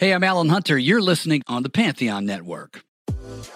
[0.00, 0.78] Hey, I'm Alan Hunter.
[0.78, 2.84] You're listening on the Pantheon Network.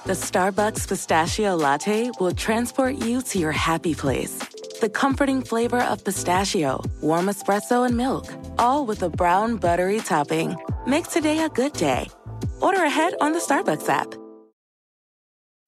[0.05, 4.41] The Starbucks pistachio latte will transport you to your happy place.
[4.83, 10.55] The comforting flavor of pistachio, warm espresso, and milk, all with a brown buttery topping.
[10.87, 12.11] Make today a good day.
[12.61, 14.15] Order ahead on the Starbucks app.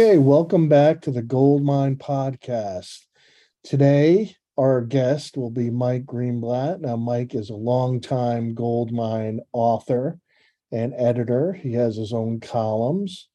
[0.00, 3.00] Okay, welcome back to the Goldmine Podcast.
[3.62, 6.80] Today, our guest will be Mike Greenblatt.
[6.80, 10.18] Now, Mike is a longtime Goldmine author
[10.72, 11.52] and editor.
[11.52, 13.28] He has his own columns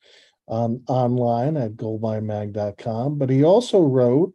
[0.47, 4.33] um, online at goldminemag.com, but he also wrote,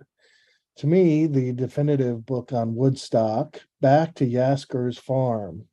[0.77, 5.67] to me, the definitive book on Woodstock, Back to Yasgur's Farm.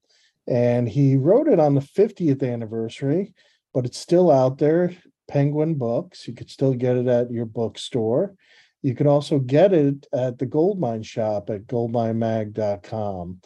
[0.47, 3.35] And he wrote it on the 50th anniversary,
[3.75, 4.95] but it's still out there.
[5.27, 6.27] Penguin Books.
[6.27, 8.35] You could still get it at your bookstore.
[8.81, 13.41] You can also get it at the Goldmine shop at goldminemag.com.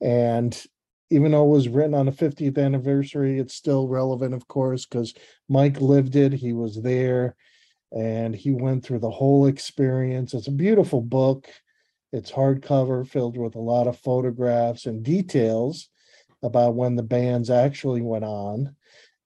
[0.00, 0.66] And
[1.10, 5.14] even though it was written on the 50th anniversary, it's still relevant, of course, because
[5.48, 6.32] Mike lived it.
[6.32, 7.36] He was there
[7.92, 10.34] and he went through the whole experience.
[10.34, 11.48] It's a beautiful book.
[12.12, 15.88] It's hardcover, filled with a lot of photographs and details
[16.42, 18.76] about when the bands actually went on.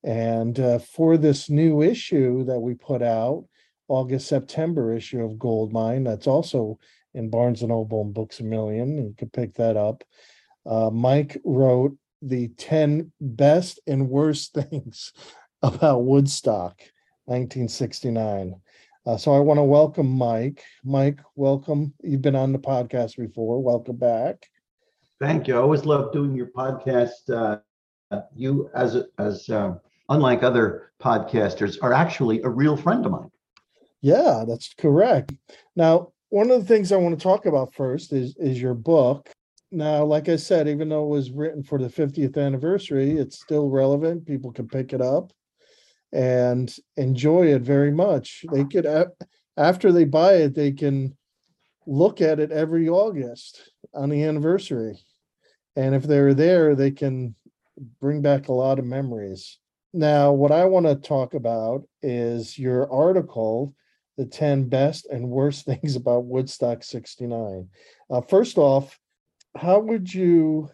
[0.04, 3.46] And uh, for this new issue that we put out,
[3.88, 6.78] August September issue of Goldmine, that's also
[7.14, 8.98] in Barnes and Noble and Books a Million.
[8.98, 10.04] You can pick that up.
[10.66, 15.12] Uh, Mike wrote the 10 best and worst things
[15.62, 16.78] about Woodstock,
[17.24, 18.54] 1969.
[19.06, 20.62] Uh, so I want to welcome Mike.
[20.84, 21.94] Mike, welcome.
[22.02, 23.62] You've been on the podcast before.
[23.62, 24.50] Welcome back.
[25.18, 25.54] Thank you.
[25.54, 27.30] I always love doing your podcast.
[27.30, 27.58] Uh,
[28.34, 29.74] you, as as uh,
[30.08, 33.30] unlike other podcasters, are actually a real friend of mine.
[34.00, 35.32] Yeah, that's correct.
[35.74, 39.30] Now, one of the things I want to talk about first is is your book.
[39.70, 43.68] Now, like I said, even though it was written for the 50th anniversary, it's still
[43.68, 44.26] relevant.
[44.26, 45.32] People can pick it up
[46.12, 48.44] and enjoy it very much.
[48.52, 48.86] They could
[49.56, 51.16] after they buy it, they can
[51.86, 54.98] look at it every August on the anniversary.
[55.76, 57.34] And if they're there, they can
[58.00, 59.58] bring back a lot of memories.
[59.92, 63.74] Now, what I want to talk about is your article,
[64.18, 67.68] The 10 Best and Worst Things About Woodstock 69.
[68.10, 68.98] Uh, first off,
[69.56, 70.68] how would you,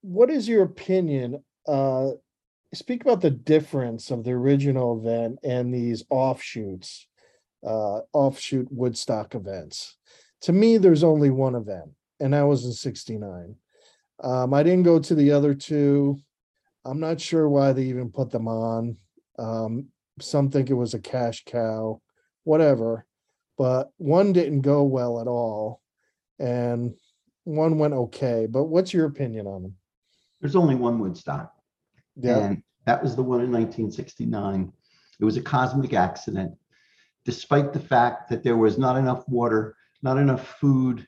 [0.00, 1.42] what is your opinion?
[1.68, 2.10] Uh,
[2.74, 7.06] speak about the difference of the original event and these offshoots,
[7.64, 9.96] uh, offshoot Woodstock events.
[10.42, 11.90] To me, there's only one event,
[12.20, 13.54] and that was in 69.
[14.22, 16.18] Um, I didn't go to the other two.
[16.84, 18.96] I'm not sure why they even put them on.
[19.38, 19.86] Um,
[20.20, 22.00] some think it was a cash cow,
[22.44, 23.06] whatever.
[23.56, 25.80] But one didn't go well at all,
[26.38, 26.94] and
[27.44, 28.46] one went okay.
[28.50, 29.74] But what's your opinion on them?
[30.40, 31.52] There's only one Woodstock.
[32.16, 32.38] Yeah.
[32.38, 34.72] And that was the one in 1969.
[35.20, 36.52] It was a cosmic accident.
[37.24, 41.06] Despite the fact that there was not enough water, not enough food,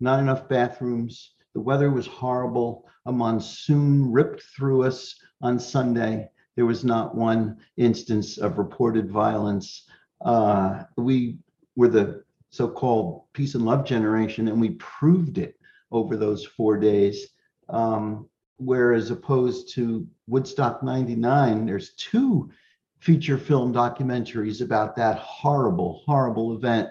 [0.00, 2.88] not enough bathrooms, the weather was horrible.
[3.08, 6.28] A monsoon ripped through us on Sunday.
[6.56, 9.88] There was not one instance of reported violence.
[10.20, 11.38] Uh, we
[11.74, 15.58] were the so called peace and love generation, and we proved it
[15.90, 17.28] over those four days.
[17.70, 22.50] Um, whereas opposed to Woodstock 99, there's two
[22.98, 26.90] feature film documentaries about that horrible, horrible event.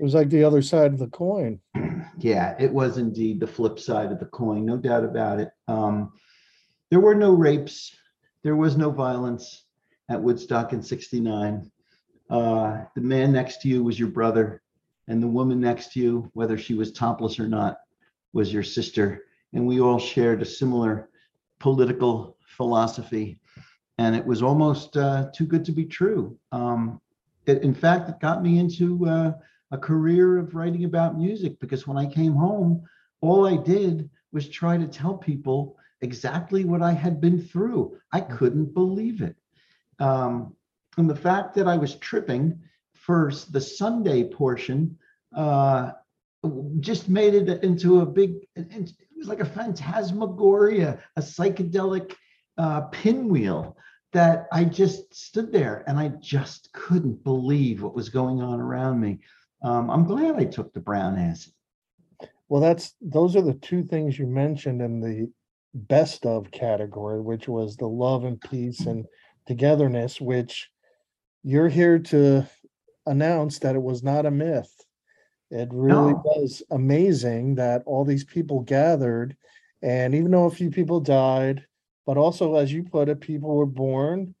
[0.00, 1.60] It was like the other side of the coin.
[2.18, 5.50] Yeah, it was indeed the flip side of the coin, no doubt about it.
[5.68, 6.12] Um,
[6.90, 7.94] there were no rapes,
[8.42, 9.64] there was no violence
[10.10, 11.70] at Woodstock in 69.
[12.28, 14.62] Uh, the man next to you was your brother,
[15.08, 17.78] and the woman next to you, whether she was topless or not,
[18.34, 19.24] was your sister.
[19.54, 21.08] And we all shared a similar
[21.58, 23.38] political philosophy.
[23.96, 26.36] And it was almost uh, too good to be true.
[26.52, 27.00] Um,
[27.46, 29.32] it, in fact, it got me into uh,
[29.70, 32.82] a career of writing about music because when I came home,
[33.20, 37.98] all I did was try to tell people exactly what I had been through.
[38.12, 39.36] I couldn't believe it.
[39.98, 40.56] Um,
[40.96, 42.60] and the fact that I was tripping
[42.94, 44.98] first, the Sunday portion,
[45.34, 45.92] uh,
[46.80, 52.14] just made it into a big, it it was like a phantasmagoria, a psychedelic
[52.56, 53.76] uh, pinwheel
[54.12, 59.00] that I just stood there and I just couldn't believe what was going on around
[59.00, 59.20] me.
[59.62, 61.52] Um, I'm glad I took the brown acid.
[62.48, 65.30] Well, that's, those are the two things you mentioned in the
[65.74, 69.06] best of category, which was the love and peace and
[69.46, 70.70] togetherness, which
[71.44, 72.46] you're here to
[73.06, 74.74] announce that it was not a myth.
[75.50, 76.22] It really No.
[76.24, 79.36] was amazing that all these people gathered,
[79.82, 81.64] and even though a few people died,
[82.06, 84.34] but also, as you put it, people were born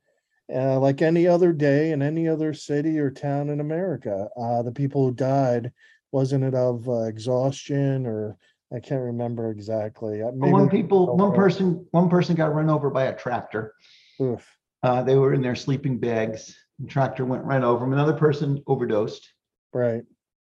[0.54, 4.28] uh, like any other day in any other city or town in America.
[4.36, 5.72] Uh, the people who died,
[6.12, 8.36] wasn't it of uh, exhaustion or
[8.72, 10.22] I can't remember exactly.
[10.22, 13.74] Uh, maybe One people, one person, one person got run over by a tractor.
[14.20, 14.46] Oof,
[14.82, 16.54] Uh, they were in their sleeping bags.
[16.78, 17.92] The tractor went right over them.
[17.92, 19.28] Another person overdosed.
[19.72, 20.02] right.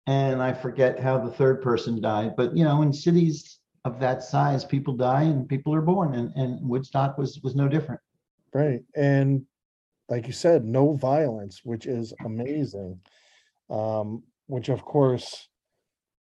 [0.06, 4.22] And I forget how the third person died, but you know, in cities of that
[4.22, 8.00] size, people die and people are born and, and Woodstock was, was no different.
[8.54, 9.44] Right, and
[10.08, 13.00] like you said, no violence, which is amazing.
[13.70, 15.48] Um, which of course,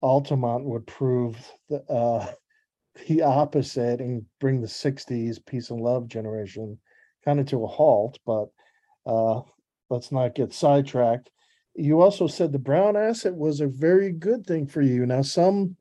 [0.03, 1.37] Altamont would prove
[1.69, 2.27] the uh
[3.09, 6.79] the opposite and bring the sixties peace and love generation
[7.25, 8.47] kind of to a halt, but
[9.07, 9.41] uh
[9.91, 11.31] let's not get sidetracked.
[11.75, 15.05] You also said the brown acid was a very good thing for you.
[15.07, 15.77] Now, some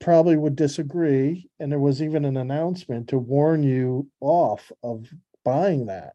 [0.00, 5.08] probably would disagree, and there was even an announcement to warn you off of
[5.44, 6.14] buying that.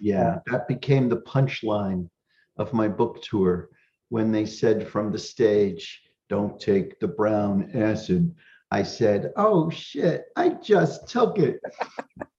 [0.00, 2.08] Yeah, that became the punchline
[2.56, 3.68] of my book tour
[4.08, 8.34] when they said from the stage, don't take the brown acid.
[8.70, 11.60] I said, oh shit, I just took it.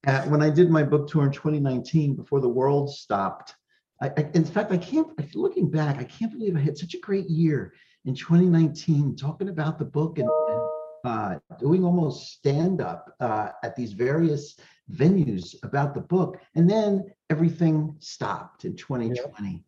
[0.08, 3.56] Uh, when I did my book tour in 2019, before the world stopped,
[4.02, 7.00] I, I- in fact, I can't, looking back, I can't believe I had such a
[7.00, 7.74] great year
[8.06, 10.62] in 2019, talking about the book and, and,
[11.04, 14.56] uh, doing almost stand-up uh, at these various
[14.92, 16.40] venues about the book.
[16.56, 19.64] And then everything stopped in 2020.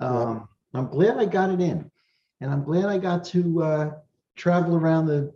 [0.00, 1.90] Um, I'm glad I got it in.
[2.40, 3.90] And I'm glad I got to uh,
[4.36, 5.32] travel around the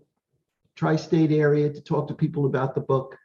[0.76, 3.16] tri-state area to talk to people about the book.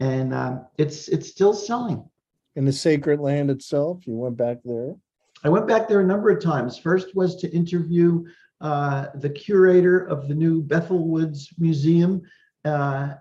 [0.00, 2.08] And um, it's it's still selling.
[2.56, 4.94] In the sacred land itself, you went back there.
[5.42, 6.78] I went back there a number of times.
[6.78, 8.24] First was to interview
[8.60, 12.22] uh, the curator of the new Bethel Woods Museum
[12.64, 13.14] uh,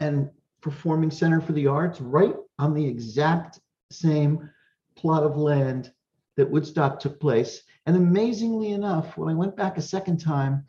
[0.00, 0.30] and
[0.60, 3.60] Performing Center for the Arts, right on the exact
[3.90, 4.50] same
[4.96, 5.92] plot of land
[6.36, 7.62] that Woodstock took place.
[7.86, 10.64] And amazingly enough, when I went back a second time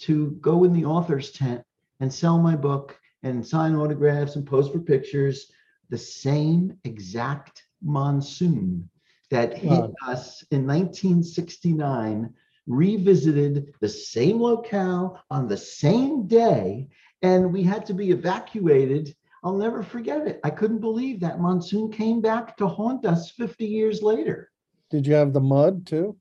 [0.00, 1.62] to go in the author's tent
[2.00, 5.50] and sell my book and sign autographs and pose for pictures,
[5.90, 8.88] the same exact monsoon
[9.30, 9.92] that hit Wow.
[10.06, 12.32] us in 1969
[12.66, 16.88] revisited the same locale on the same day,
[17.22, 19.14] and we had to be evacuated.
[19.44, 20.40] I'll never forget it.
[20.44, 24.50] I couldn't believe that monsoon came back to haunt us 50 years later.
[24.90, 26.16] Did you have the mud too?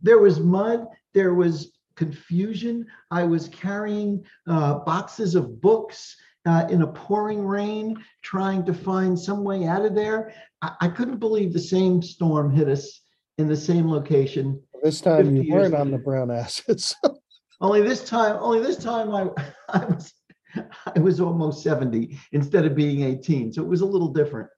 [0.00, 2.86] There was mud, there was confusion.
[3.10, 6.16] I was carrying uh, boxes of books
[6.46, 10.32] uh, in a pouring rain, trying to find some way out of there.
[10.60, 13.02] I, I couldn't believe the same storm hit us
[13.38, 14.60] in the same location.
[14.82, 16.96] This time you weren't on the brown acids.
[17.60, 19.28] Only this time, only this time I,
[19.68, 20.12] I was
[20.96, 23.52] I was almost 70 instead of being 18.
[23.52, 24.48] So it was a little different.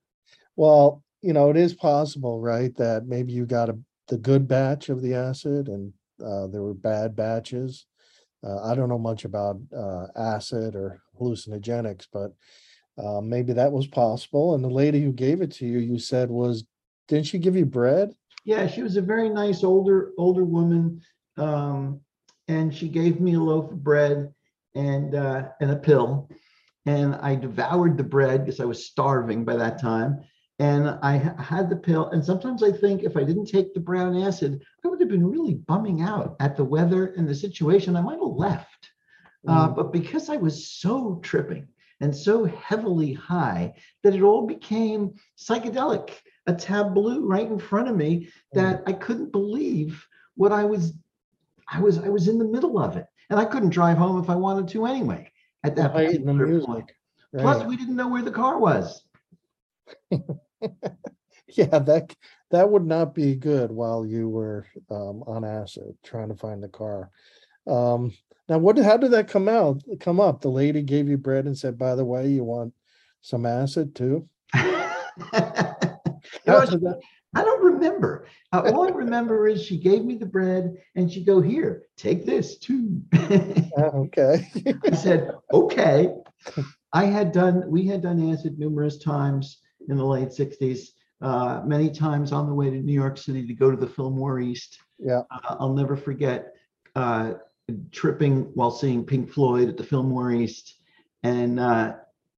[0.56, 4.88] Well, you know, it is possible, right, that maybe you got a, the good batch
[4.88, 5.92] of the acid and
[6.24, 7.86] uh, there were bad batches.
[8.46, 12.32] Uh, I don't know much about uh, acid or hallucinogenics, but
[13.02, 14.54] uh, maybe that was possible.
[14.54, 16.64] And the lady who gave it to you, you said was,
[17.08, 18.14] didn't she give you bread?
[18.44, 21.00] Yeah, she was a very nice older older woman,
[21.38, 22.00] um,
[22.48, 24.32] and she gave me a loaf of bread
[24.74, 26.28] and uh, and a pill,
[26.86, 30.20] and I devoured the bread because I was starving by that time,
[30.58, 32.10] and I had the pill.
[32.10, 35.26] And sometimes I think if I didn't take the brown acid, I would have been
[35.26, 37.96] really bumming out at the weather and the situation.
[37.96, 38.90] I might have left,
[39.48, 41.68] uh, but because I was so tripping
[42.00, 46.10] and so heavily high that it all became psychedelic,
[46.46, 50.92] a tableau right in front of me that I couldn't believe what I was
[51.72, 53.06] I was I was in the middle of it.
[53.30, 55.30] And I couldn't drive home if I wanted to anyway
[55.64, 56.66] at that the particular music.
[56.66, 56.92] point.
[57.36, 59.02] Plus, we didn't know where the car was.
[61.56, 62.14] Yeah, that
[62.50, 66.68] that would not be good while you were um, on acid trying to find the
[66.68, 67.10] car.
[67.66, 68.12] Um,
[68.48, 68.76] now, what?
[68.78, 69.82] How did that come out?
[70.00, 70.40] Come up?
[70.40, 72.74] The lady gave you bread and said, "By the way, you want
[73.20, 74.28] some acid too?"
[76.72, 77.00] you know, How- because to that?
[77.36, 78.26] I don't remember.
[78.52, 82.24] Uh, all I remember is she gave me the bread and she go here, take
[82.24, 83.02] this too.
[83.12, 84.48] Ah, Okay.
[84.84, 86.14] I said, okay.
[86.92, 90.92] I had done, we had done acid numerous times in the late sixties,
[91.22, 94.38] uh, many times on the way to New York City to go to the Fillmore
[94.38, 94.78] East.
[95.00, 95.22] Yeah.
[95.30, 96.54] Uh, I'll never forget
[96.94, 97.32] uh,
[97.90, 100.76] tripping while seeing Pink Floyd at the Fillmore East.
[101.24, 101.58] And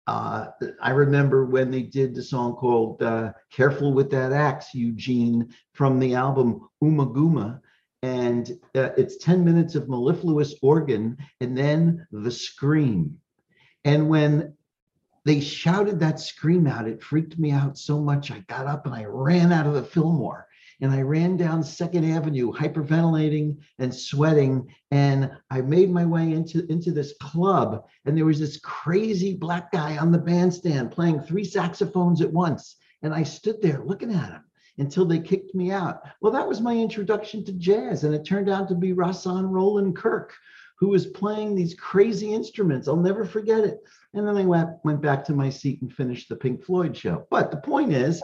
[0.07, 0.47] uh,
[0.81, 5.99] I remember when they did the song called uh, Careful with That Axe, Eugene, from
[5.99, 7.61] the album Ummagumma.
[8.03, 13.19] And uh, it's 10 minutes of mellifluous organ and then the scream.
[13.85, 14.55] And when
[15.25, 18.31] they shouted that scream out, it freaked me out so much.
[18.31, 20.46] I got up and I ran out of the Fillmore
[20.81, 24.69] and I ran down Second Avenue, hyperventilating and sweating.
[24.91, 27.87] And I made my way into, into this club.
[28.05, 32.77] And there was this crazy black guy on the bandstand playing three saxophones at once.
[33.03, 34.45] And I stood there looking at him
[34.79, 36.03] until they kicked me out.
[36.21, 38.05] Well, that was my introduction to jazz.
[38.05, 40.35] And it turned out to be Rahsaan Roland Kirk,
[40.79, 42.87] who was playing these crazy instruments.
[42.87, 43.79] I'll never forget it.
[44.13, 47.27] And then I went, went back to my seat and finished the Pink Floyd show.
[47.31, 48.23] But the point is,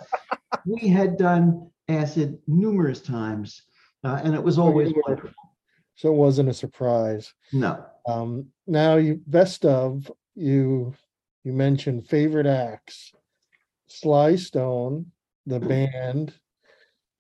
[0.67, 3.63] we had done acid numerous times,
[4.05, 5.31] uh, and it was always wonderful.
[5.95, 7.33] So it wasn't a surprise.
[7.53, 10.95] No, Um, now you best of you
[11.45, 13.13] you mentioned favorite acts.
[13.87, 15.13] Sly Stone,
[15.45, 16.35] the band,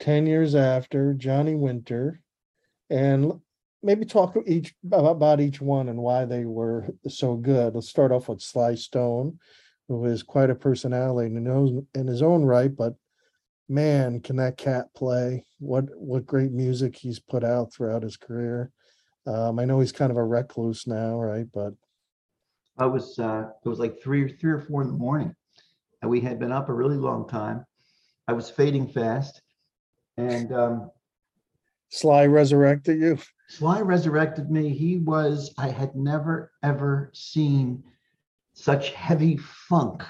[0.00, 2.20] 10 years after, Johnny Winter,
[2.88, 3.40] and
[3.82, 7.74] maybe talk each about, about each one and why they were so good.
[7.74, 9.38] Let's start off with Sly Stone,
[9.88, 12.94] who is quite a personality and knows in his own right, but
[13.68, 15.44] man, can that cat play?
[15.58, 18.70] What what great music he's put out throughout his career.
[19.26, 21.46] Um, I know he's kind of a recluse now, right?
[21.52, 21.74] But
[22.78, 25.34] I was, uh, it was like three, or three or four in the morning.
[26.00, 27.64] And we had been up a really long time.
[28.26, 29.40] I was fading fast.
[30.16, 30.90] And um,
[31.90, 33.18] Sly resurrected you.
[33.48, 34.70] Sly resurrected me.
[34.70, 37.84] He was, I had never, ever seen
[38.54, 40.02] such heavy funk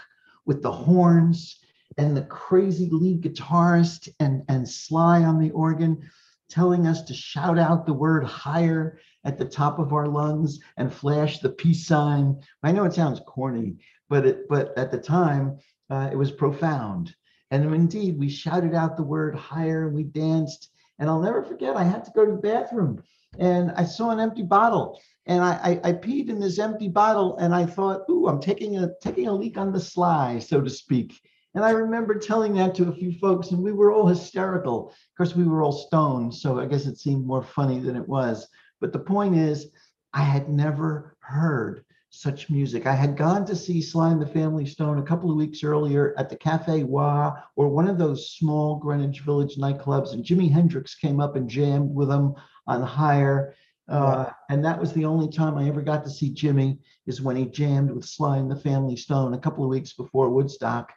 [0.47, 1.59] with the horns
[1.99, 6.09] and the crazy lead guitarist and, and Sly on the organ
[6.49, 10.93] telling us to shout out the word higher at the top of our lungs and
[10.93, 12.39] flash the peace sign.
[12.63, 13.77] I know it sounds corny,
[14.09, 15.59] but it, but at the time
[15.91, 17.15] uh, it was profound.
[17.51, 20.71] And indeed, we shouted out the word higher and we danced.
[20.99, 23.03] And I'll never forget, I had to go to the bathroom
[23.39, 27.37] and I saw an empty bottle and I, I, I peed in this empty bottle
[27.39, 30.71] and I thought, ooh, I'm taking a taking a leak on the sly, so to
[30.71, 31.21] speak.
[31.55, 34.89] And I remember telling that to a few folks, and we were all hysterical.
[34.89, 38.09] Of course, we were all stoned, so I guess it seemed more funny than it
[38.09, 38.49] was.
[38.81, 39.71] But the point is,
[40.15, 42.87] I had never heard such music.
[42.87, 46.15] I had gone to see Sly and the Family Stone a couple of weeks earlier
[46.19, 50.95] at the Cafe Wha or one of those small Greenwich Village nightclubs, and Jimi Hendrix
[50.95, 52.35] came up and jammed with them
[52.67, 53.55] on Higher.
[53.89, 57.37] Uh, and that was the only time I ever got to see Jimi is when
[57.37, 60.93] he jammed with Sly and the Family Stone a couple of weeks before Woodstock.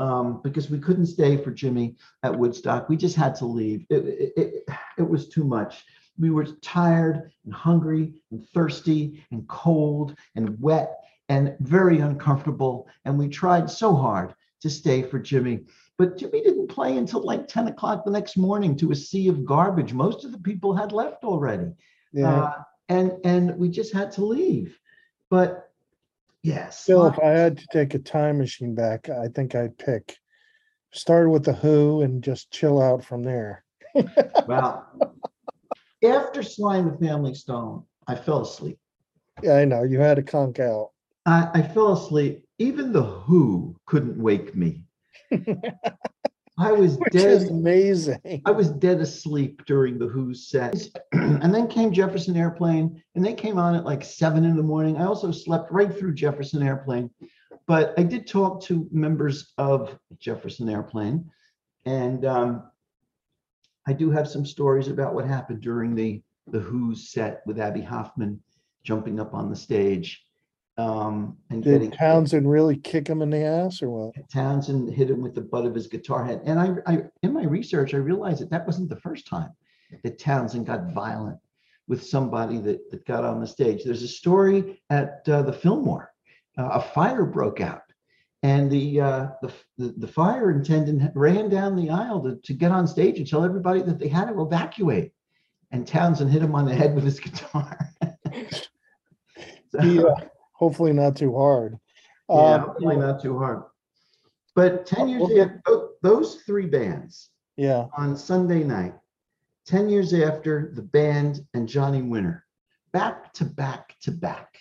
[0.00, 2.88] Um, because we couldn't stay for Jimi at Woodstock.
[2.88, 3.84] We just had to leave.
[3.90, 4.64] It, it, it,
[4.96, 5.84] it was too much.
[6.18, 12.88] We were tired and hungry and thirsty and cold and wet and very uncomfortable.
[13.04, 15.66] And we tried so hard to stay for Jimi.
[15.98, 19.44] But Jimi didn't play until like 10 o'clock the next morning to a sea of
[19.44, 19.92] garbage.
[19.92, 21.72] Most of the people had left already.
[22.12, 22.44] Yeah.
[22.44, 24.78] Uh, and and we just had to leave.
[25.30, 25.69] But
[26.42, 30.16] yes, Still, if I had to take a time machine back, I think I'd pick
[30.92, 33.64] start with the Who and just chill out from there.
[34.46, 34.86] well,
[36.04, 38.78] after Sly the Family Stone, I fell asleep.
[39.42, 40.90] Yeah, I know you had to conk out.
[41.26, 42.44] I, I fell asleep.
[42.58, 44.84] Even the Who couldn't wake me.
[46.58, 47.52] I was Which is dead.
[47.52, 48.42] amazing.
[48.44, 50.76] I was dead asleep during the Who's set.
[51.12, 54.96] and then came Jefferson Airplane, and they came on at like seven in the morning.
[54.96, 57.10] I also slept right through Jefferson Airplane.
[57.66, 61.30] But I did talk to members of Jefferson Airplane,
[61.86, 62.64] and um,
[63.86, 67.82] I do have some stories about what happened during the the Who's set with Abbie
[67.82, 68.40] Hoffman
[68.82, 70.24] jumping up on the stage
[70.80, 74.30] um, and getting Did Townshend really kick him in the ass or what?
[74.30, 76.40] Townshend hit him with the butt of his guitar head.
[76.44, 79.50] And I, I, in my research, I realized that that wasn't the first time
[80.02, 81.38] that Townshend got violent
[81.88, 83.84] with somebody that, that got on the stage.
[83.84, 86.12] There's a story at uh, the Fillmore.
[86.58, 87.82] Uh, a fire broke out,
[88.42, 92.70] and the, uh, the the the fire attendant ran down the aisle to, to get
[92.72, 95.12] on stage and tell everybody that they had to evacuate.
[95.70, 97.78] And Townshend hit him on the head with his guitar.
[99.72, 100.14] So- Yeah,
[100.60, 101.78] hopefully not too hard.
[102.28, 103.62] yeah, Um, hopefully not too hard.
[104.54, 105.26] But 10 years
[105.66, 107.86] tho- those three bands Yeah.
[107.96, 108.94] on Sunday night,
[109.66, 112.44] 10 years after the band and Johnny Winter,
[112.92, 114.58] back to back to back,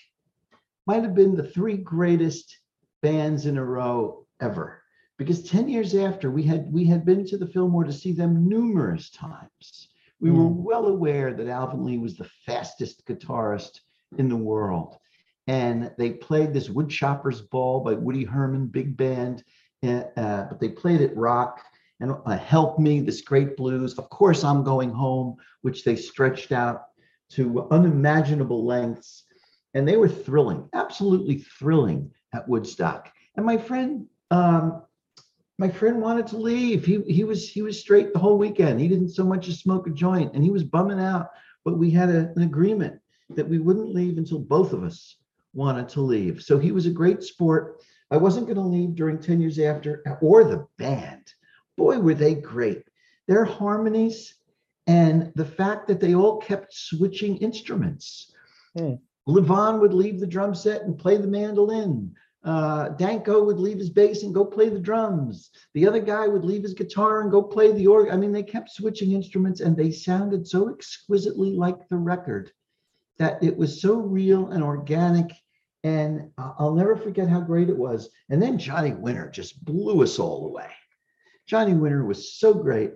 [0.88, 2.58] might have been the three greatest
[3.02, 4.82] bands in a row ever.
[5.18, 8.48] Because 10 years after, we had we had been to the Fillmore to see them
[8.48, 9.90] numerous times.
[10.22, 10.64] We were Mm.
[10.64, 13.82] well aware that Alvin Lee was the fastest guitarist
[14.18, 14.98] in the world.
[15.50, 19.44] And they played this Woodchopper's Ball by Woody Herman Big Band,
[19.82, 21.66] uh, but they played it rock
[22.00, 23.98] and uh, Help Me, this great blues.
[23.98, 26.90] Of course, I'm Going Home, which they stretched out
[27.32, 29.24] to unimaginable lengths.
[29.74, 33.12] And they were thrilling, absolutely thrilling at Woodstock.
[33.36, 34.84] And my friend, um,
[35.58, 36.86] my friend wanted to leave.
[36.86, 38.80] He he was he was straight the whole weekend.
[38.80, 41.32] He didn't so much as smoke a joint, and he was bumming out.
[41.66, 43.00] But we had a- an agreement
[43.32, 45.16] that we wouldn't leave until both of us
[45.54, 46.42] wanted to leave.
[46.42, 47.82] So he was a great sport.
[48.12, 51.34] I wasn't going to leave during 10 years after, or the band.
[51.78, 52.84] Boy, were they great.
[53.28, 54.36] Their harmonies
[54.88, 58.34] and the fact that they all kept switching instruments.
[58.76, 58.96] Hmm.
[59.28, 62.16] Levon would leave the drum set and play the mandolin.
[62.44, 65.52] Uh, Danko would leave his bass and go play the drums.
[65.74, 68.14] The other guy would leave his guitar and go play the organ.
[68.14, 72.52] I mean, they kept switching instruments and they sounded so exquisitely like the record
[73.20, 75.32] that it was so real and organic.
[75.84, 78.10] And I- I'll never forget how great it was.
[78.30, 80.70] And then Johnny Winter just blew us all away.
[81.46, 82.94] Johnny Winter was so great,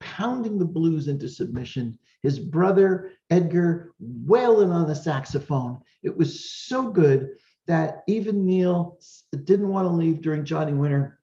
[0.00, 1.98] pounding the blues into submission.
[2.22, 5.80] His brother Edgar wailing on the saxophone.
[6.02, 7.30] It was so good
[7.66, 8.98] that even Neil
[9.44, 11.20] didn't want to leave during Johnny Winter.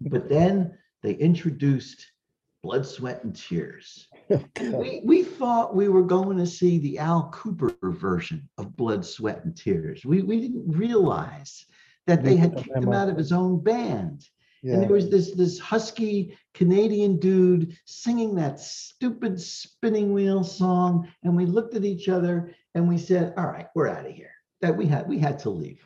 [0.00, 2.06] But then they introduced
[2.62, 4.08] Blood, Sweat, and Tears.
[4.60, 9.44] We, we thought we were going to see the Al Kooper version of Blood, Sweat,
[9.44, 10.04] and Tears.
[10.04, 11.66] We, we didn't realize
[12.06, 14.28] that they had kicked him out of his own band.
[14.62, 21.34] And there was this this husky Canadian dude singing that stupid spinning wheel song, and
[21.34, 24.76] we looked at each other and we said, "All right, we're out of here." That
[24.76, 25.82] we had we had to leave.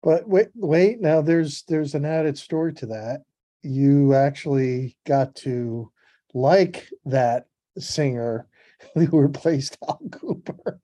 [0.00, 3.22] But wait, wait, now there's there's an added story to that.
[3.62, 5.90] You actually got to
[6.34, 7.46] like that
[7.78, 8.46] singer
[8.94, 10.78] who replaced Al Kooper.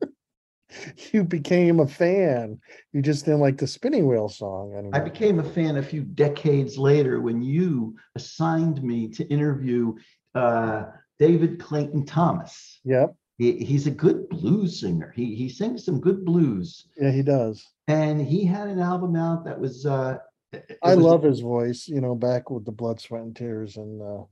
[1.12, 2.60] you became a fan.
[2.92, 4.94] You just didn't like the spinning wheel song Anymore.
[4.94, 9.94] I became a fan a few decades later when you assigned me to interview
[10.34, 10.84] uh,
[11.18, 12.80] David Clayton Thomas.
[12.84, 15.12] Yep, He, he's a good blues singer.
[15.16, 17.66] He he sings some good blues, yeah, he does.
[17.88, 19.86] and he had an album out that was.
[19.86, 20.18] Uh,
[20.82, 24.00] I was- love his voice, you know, back with the blood, sweat, and tears, and
[24.00, 24.24] uh,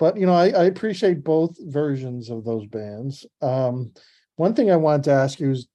[0.00, 3.26] but you know, I, I appreciate both versions of those bands.
[3.42, 3.92] Um,
[4.36, 5.68] one thing I wanted to ask you is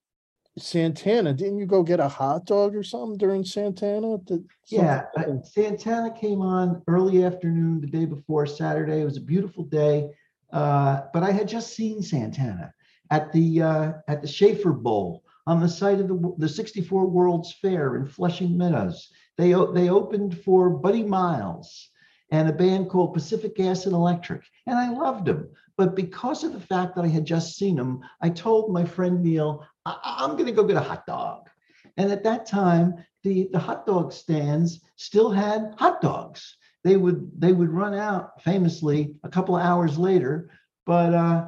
[0.57, 1.31] Santana.
[1.31, 4.17] Didn't you go get a hot dog or something during Santana?
[4.17, 9.01] Did Yeah, I- Santana came on early afternoon the day before Saturday.
[9.01, 10.09] It was a beautiful day,
[10.51, 12.73] uh, but I had just seen Santana
[13.11, 17.53] at the uh, at the Schaefer Bowl on the site of the the 64 World's
[17.61, 19.09] Fair in Flushing Meadows.
[19.37, 21.91] They they opened for Buddy Miles
[22.31, 25.49] and a band called Pacific Gas and Electric, and I loved them.
[25.77, 29.21] But because of the fact that I had just seen them, I told my friend
[29.21, 31.49] Neil, I- I'm going to go get a hot dog.
[31.97, 36.57] And at that time, the, the hot dog stands still had hot dogs.
[36.83, 40.51] They would they would run out famously a couple of hours later,
[40.85, 41.47] but uh,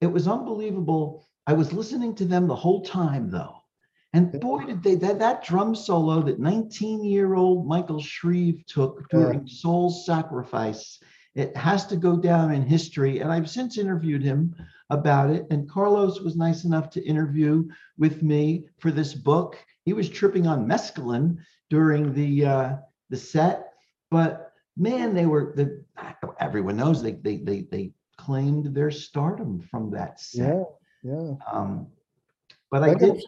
[0.00, 1.28] it was unbelievable.
[1.46, 3.57] I was listening to them the whole time though.
[4.14, 9.90] And boy, did they that, that drum solo that 19-year-old Michael Shrieve took during Soul
[9.90, 10.98] Sacrifice,
[11.34, 13.20] it has to go down in history.
[13.20, 14.54] And I've since interviewed him
[14.90, 15.46] about it.
[15.50, 17.68] And Carlos was nice enough to interview
[17.98, 19.56] with me for this book.
[19.84, 21.38] He was tripping on mescaline
[21.70, 22.76] during the uh,
[23.10, 23.72] the set,
[24.10, 25.84] but man, they were the
[26.40, 30.66] everyone knows they they they they claimed their stardom from that set.
[31.02, 31.86] Yeah, yeah, Um,
[32.70, 33.22] but I I did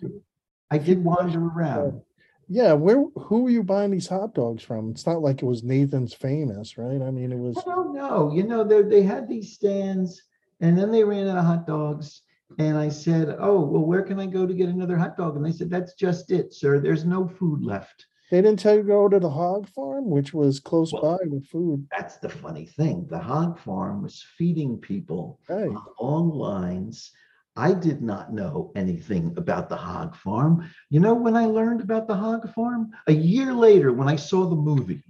[0.71, 2.01] I did wander around.
[2.49, 2.73] yeah.
[2.73, 4.91] Where who were you buying these hot dogs from?
[4.91, 7.01] It's not like it was Nathan's famous, right?
[7.03, 7.57] I mean, it was.
[7.59, 8.33] I don't know.
[8.33, 10.23] You know, they they had these stands,
[10.61, 12.23] and then they ran out of hot dogs.
[12.59, 15.45] And I said, "Oh, well, where can I go to get another hot dog?" And
[15.45, 16.79] they said, "That's just it, sir.
[16.81, 20.33] There's no food left." They didn't tell you to go to the hog farm, which
[20.33, 21.85] was close Well- by with food.
[21.97, 23.07] That's the funny thing.
[23.11, 25.69] The hog farm was feeding people Right.
[25.69, 27.11] on long lines.
[27.57, 30.71] I did not know anything about the hog farm.
[30.89, 32.91] You know when I learned about the hog farm?
[33.07, 35.03] A year later, when I saw the movie.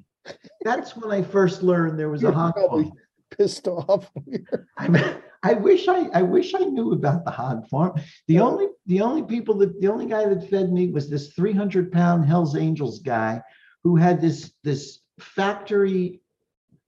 [0.62, 2.96] That's when I first learned there was a You're hog probably farm.
[3.37, 4.11] Pissed off.
[4.79, 8.00] I, I wish I, I wish I knew about the hog farm.
[8.26, 11.92] The only the only people that the only guy that fed me was this 300
[11.92, 13.40] pound Hell's Angels guy
[13.85, 16.20] who had this this factory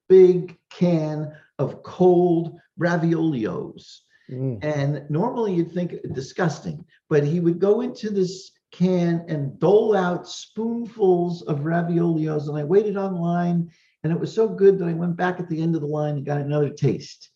[0.08, 4.02] big can of cold raviolios.
[4.30, 9.94] Mm, And normally you'd think disgusting, but he would go into this can and dole
[9.94, 12.48] out spoonfuls of raviolios.
[12.48, 13.70] And I waited online
[14.02, 16.16] and it was so good that I went back at the end of the line
[16.16, 17.30] and got another taste.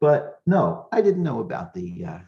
[0.00, 2.18] But no, I didn't know about the uh,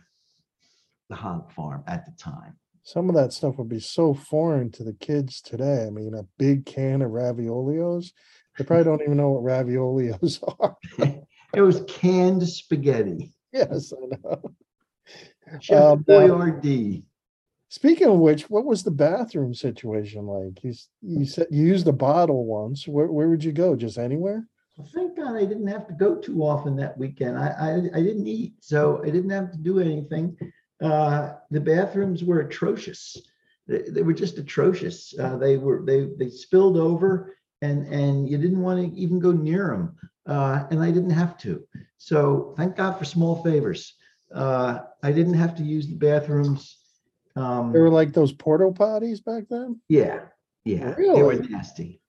[1.09, 2.57] the hog farm at the time.
[2.83, 5.85] Some of that stuff would be so foreign to the kids today.
[5.87, 8.13] I mean, a big can of raviolis.
[8.57, 10.77] They probably don't even know what raviolis are.
[11.53, 13.33] It was canned spaghetti.
[13.53, 14.53] Yes, I know.
[15.61, 17.03] Chef Um, Boyardee.
[17.69, 20.63] Speaking of which, what was the bathroom situation like?
[20.63, 22.87] You, you said you used a bottle once.
[22.87, 23.77] Where, where would you go?
[23.77, 24.47] Just anywhere?
[24.77, 27.39] Well, Thank God I didn't have to go too often that weekend.
[27.39, 30.37] I, I, I didn't eat, so I didn't have to do anything.
[30.83, 33.17] Uh, the bathrooms were atrocious.
[33.69, 35.15] They, they were just atrocious.
[35.19, 39.33] Uh, they were, they, they spilled over and, and you didn't want to even go
[39.33, 39.97] near them.
[40.27, 41.63] Uh, and I didn't have to.
[42.11, 43.95] So thank God for small favors.
[44.35, 46.79] Uh, I didn't have to use the bathrooms.
[47.37, 49.81] Um, They were like those porta potties back then?
[49.89, 50.21] yeah,
[50.65, 52.01] yeah, they were nasty.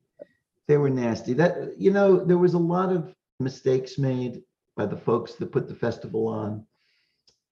[0.68, 1.34] They were nasty.
[1.34, 4.42] That, you know, there was a lot of mistakes made
[4.78, 6.66] by the folks that put the festival on.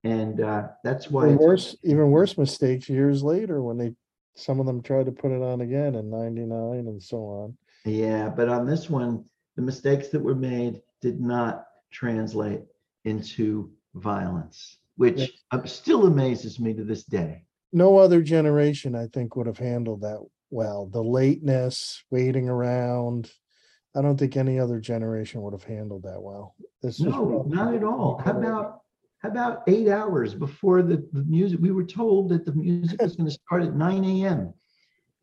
[0.02, 3.94] And uh, that's why, Even worse, even worse mistakes years later when they,
[4.34, 7.56] some of them tried to put it on again in ninety-nine and so on.
[7.84, 9.24] yeah, but on this one,
[9.56, 12.62] the mistakes that were made did not translate
[13.04, 15.30] into violence, which Yes.
[15.50, 17.44] uh, still amazes me to this day.
[17.72, 20.86] No other generation, I think, would have handled that well.
[20.86, 23.30] The lateness, waiting around.
[23.94, 26.54] I don't think any other generation would have handled that well.
[26.82, 28.18] This No, not at all.
[28.24, 28.80] How about,
[29.18, 31.60] how about eight hours before the, the music?
[31.60, 34.52] We were told that the music was gonna start at nine AM.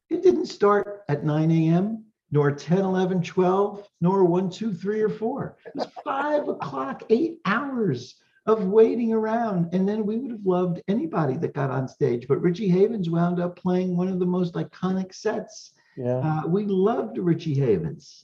[0.09, 5.09] It didn't start at nine AM, nor 10, 11, 12, nor one, two, three, or
[5.09, 5.57] four.
[5.65, 9.73] It was five o'clock, eight hours of waiting around.
[9.73, 13.39] And then we would have loved anybody that got on stage, but Richie Havens wound
[13.39, 15.73] up playing one of the most iconic sets.
[15.97, 16.17] Yeah.
[16.17, 18.23] Uh, we loved Richie Havens.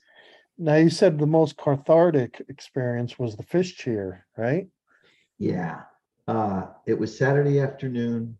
[0.57, 4.67] Now you said the most cathartic experience was the fish cheer, right?
[5.39, 5.81] Yeah,
[6.27, 8.37] uh, it was Saturday afternoon.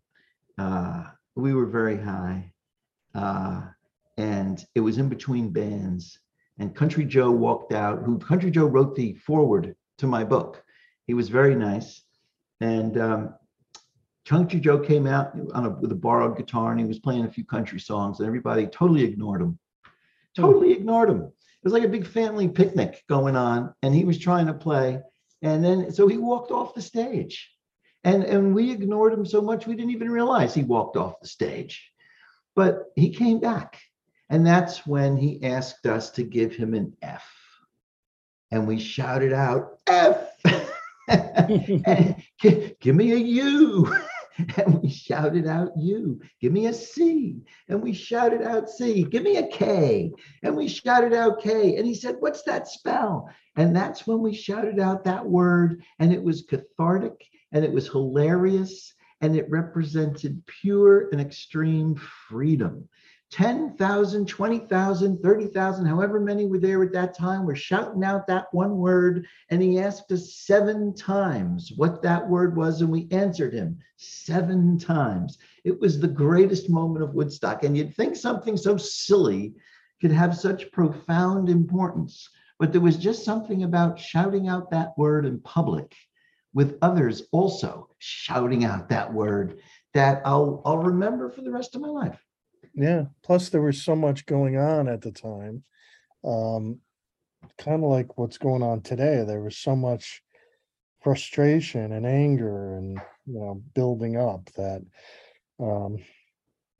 [0.56, 2.52] Uh, we were very high.
[4.16, 6.18] And it was in between bands.
[6.58, 10.62] And Country Joe walked out, who Country Joe wrote the forward to my book.
[11.06, 12.02] He was very nice.
[12.60, 13.34] And um,
[14.24, 17.30] Country Joe came out on a, with a borrowed guitar and he was playing a
[17.30, 19.58] few country songs, and everybody totally ignored him.
[20.34, 21.22] Totally ignored him.
[21.22, 25.00] It was like a big family picnic going on, and he was trying to play.
[25.42, 27.50] And then, so he walked off the stage.
[28.02, 31.28] And, and we ignored him so much, we didn't even realize he walked off the
[31.28, 31.90] stage.
[32.54, 33.80] But he came back.
[34.30, 37.24] And that's when he asked us to give him an F.
[38.50, 40.30] And we shouted out, F.
[42.40, 43.94] Give me a U.
[44.56, 46.20] And we shouted out U.
[46.40, 47.36] Give me a C.
[47.68, 49.04] And we shouted out C.
[49.04, 50.10] Give me a K.
[50.42, 51.76] And we shouted out K.
[51.76, 53.30] And he said, What's that spell?
[53.54, 55.84] And that's when we shouted out that word.
[56.00, 62.88] And it was cathartic and it was hilarious and it represented pure and extreme freedom.
[63.30, 68.76] 10,000, 20,000, 30,000, however many were there at that time, were shouting out that one
[68.76, 69.26] word.
[69.50, 74.78] And he asked us seven times what that word was, and we answered him seven
[74.78, 75.38] times.
[75.64, 77.64] It was the greatest moment of Woodstock.
[77.64, 79.54] And you'd think something so silly
[80.00, 85.26] could have such profound importance, but there was just something about shouting out that word
[85.26, 85.94] in public
[86.52, 89.60] with others also shouting out that word
[89.92, 92.23] that I'll, I'll remember for the rest of my life.
[92.74, 95.62] Yeah, plus there was so much going on at the time.
[96.24, 96.80] Um,
[97.58, 99.24] kind of like what's going on today.
[99.26, 100.22] There was so much
[101.02, 104.82] frustration and anger and, you know, building up that
[105.60, 105.98] um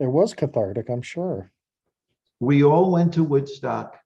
[0.01, 1.53] it was cathartic, I'm sure.
[2.41, 3.97] We all went to Woodstock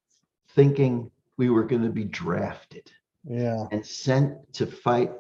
[0.51, 2.91] thinking we were going to be drafted
[3.25, 5.13] Yeah, and sent to fight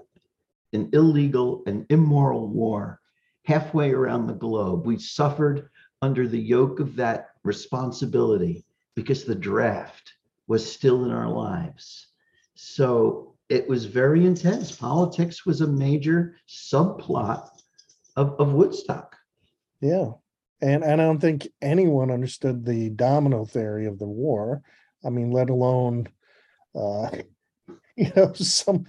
[0.72, 3.00] an illegal and immoral war
[3.44, 4.86] halfway around the globe.
[4.86, 5.70] We suffered
[6.02, 10.12] under the yoke of that responsibility because the draft
[10.46, 12.08] was still in our lives.
[12.54, 14.72] So it was very intense.
[14.72, 17.48] Politics was a major subplot
[18.16, 19.16] of, of Woodstock.
[19.80, 20.12] yeah.
[20.60, 24.60] And and I don't think anyone understood the domino theory of the war.
[25.04, 26.08] I mean, let alone
[26.74, 27.10] uh
[27.96, 28.86] you know, some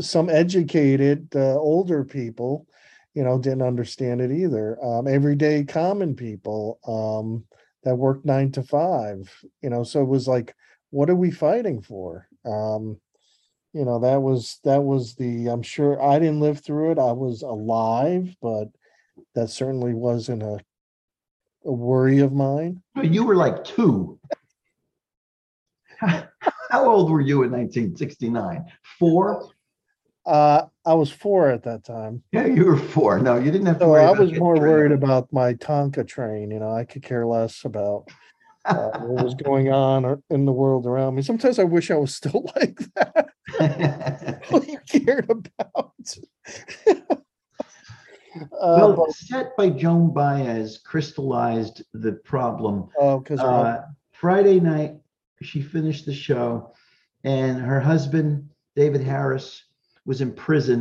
[0.00, 2.66] some educated uh, older people,
[3.14, 4.82] you know, didn't understand it either.
[4.84, 7.44] Um, everyday common people um,
[7.84, 10.54] that worked nine to five, you know, so it was like
[10.90, 12.26] what are we fighting for?
[12.44, 13.00] Um,
[13.72, 16.98] you know, that was that was the I'm sure I didn't live through it.
[16.98, 18.68] I was alive, but
[19.34, 20.58] that certainly wasn't a
[21.64, 22.82] a worry of mine.
[23.00, 24.18] You were like two.
[26.70, 28.64] How old were you in 1969?
[28.98, 29.50] Four?
[30.26, 32.22] Uh, I was four at that time.
[32.32, 33.18] Yeah, you were four.
[33.20, 34.68] No, you didn't have to So worry I was more trained.
[34.70, 38.08] worried about my Tonka train, you know, I could care less about
[38.66, 41.22] uh, what was going on or- in the world around me.
[41.22, 43.28] Sometimes I wish I was still like that.
[44.52, 46.16] All you cared about.
[48.36, 52.88] Uh, well, but, the set by Joan Baez crystallized the problem.
[52.98, 54.94] oh, because Uh, Friday night,
[55.42, 56.72] she finished the show,
[57.24, 59.64] and her husband, David Harris,
[60.10, 60.80] was in prison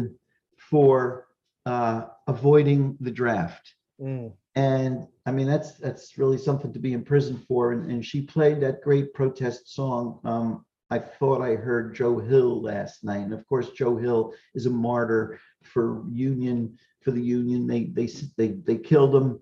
[0.58, 1.28] for
[1.68, 3.76] uh, avoiding the draft.
[4.02, 7.62] mm, And I mean, that's that's really something to be in prison for.
[7.74, 10.20] And, and she played that great protest song.
[10.24, 13.24] Um, I thought I heard Joe Hill last night.
[13.28, 17.68] And of course, Joe Hill is a martyr for union, for the union.
[17.68, 18.08] They they
[18.40, 19.40] they they killed him.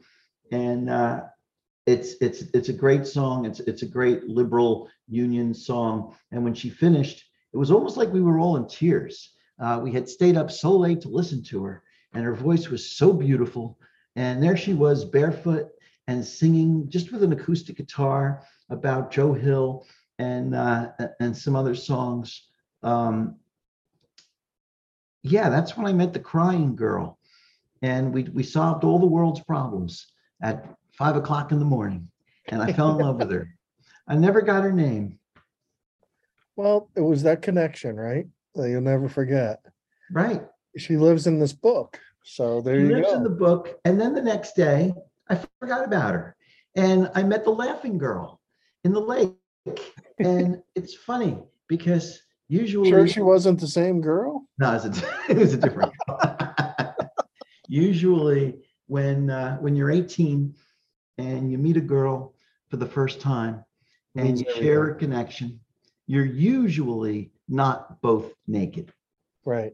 [0.52, 1.20] And uh,
[1.86, 3.46] it's it's it's a great song.
[3.46, 5.96] It's it's a great liberal union song.
[6.32, 7.20] And when she finished,
[7.54, 9.37] it was almost like we were all in tears.
[9.60, 12.92] Uh, we had stayed up so late to listen to her, and her voice was
[12.92, 13.78] so beautiful.
[14.16, 15.70] And there she was, barefoot
[16.08, 19.86] and singing just with an acoustic guitar about Joe Hill
[20.20, 22.48] and uh, and some other songs.
[22.84, 23.36] Um,
[25.24, 27.20] yeah, that's when I met the crying girl,
[27.82, 30.08] and we we solved all the world's problems
[30.42, 30.66] at
[30.98, 32.10] five o'clock in the morning,
[32.48, 33.50] and I fell in love with her.
[34.08, 35.20] I never got her name.
[36.56, 38.26] well, it was that connection, right?
[38.58, 39.64] That you'll never forget.
[40.12, 40.42] Right.
[40.78, 42.00] She lives in this book.
[42.24, 44.94] So there She you lives in the book, and then the next day,
[45.30, 46.36] I forgot about her,
[46.76, 48.42] and I met the laughing girl
[48.84, 49.32] in the lake,
[50.20, 54.48] and it's funny because usually Sure she wasn't the same girl?
[54.58, 55.94] no, it was a, it was a different.
[57.68, 58.56] usually,
[58.88, 60.54] when uh, when you're 18
[61.20, 62.34] and you meet a girl
[62.70, 63.64] for the first time
[64.16, 65.60] and you share a connection,
[66.08, 68.92] you're usually not both naked.
[69.46, 69.74] Right.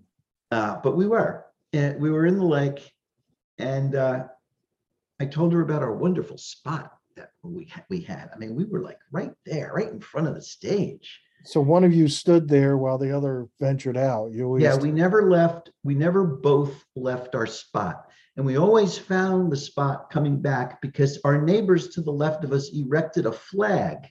[0.51, 2.91] Uh, but we were, and we were in the lake,
[3.57, 4.25] and uh,
[5.19, 8.29] I told her about our wonderful spot that we ha- we had.
[8.33, 11.19] I mean, we were like right there, right in front of the stage.
[11.45, 14.31] So one of you stood there while the other ventured out.
[14.31, 15.71] You always Yeah, we never left.
[15.83, 18.05] We never both left our spot,
[18.37, 22.51] and we always found the spot coming back because our neighbors to the left of
[22.51, 24.07] us erected a flag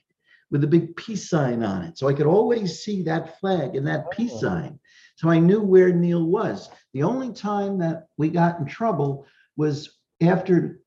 [0.51, 3.85] with a big peace sign on it, so I could always see that flag and
[3.87, 4.39] that peace Oh.
[4.41, 4.79] sign.
[5.15, 6.69] So I knew where Neil was.
[6.93, 9.25] The only time that we got in trouble
[9.57, 10.81] was after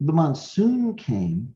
[0.00, 1.54] the monsoon came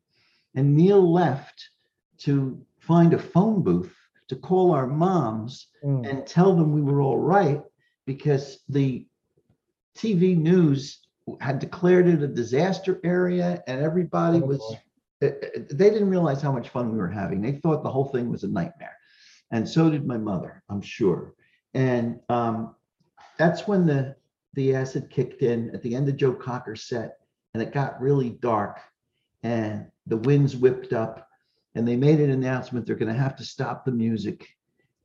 [0.55, 1.71] and Neil left
[2.19, 3.95] to find a phone booth
[4.29, 7.61] to call our moms Mm, and tell them we were all right
[8.07, 9.05] because the
[9.97, 11.01] TV news
[11.41, 14.77] had declared it a disaster area and everybody Oh, was
[15.23, 17.41] uh, uh, they didn't realize how much fun we were having.
[17.41, 18.97] They thought the whole thing was a nightmare.
[19.51, 21.35] And so did my mother, I'm sure.
[21.75, 22.75] And um,
[23.39, 24.17] that's when the
[24.55, 27.19] the acid kicked in at the end of Joe Cocker's set
[27.55, 28.81] and it got really dark
[29.43, 31.29] and the winds whipped up
[31.75, 34.47] and they made an announcement they're going to have to stop the music